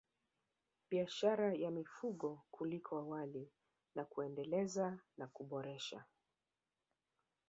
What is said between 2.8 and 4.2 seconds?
awali na